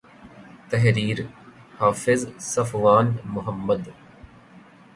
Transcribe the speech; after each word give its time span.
تحریر 0.69 1.27
:حافظ 1.79 2.27
صفوان 2.37 3.19
محمد 3.25 3.87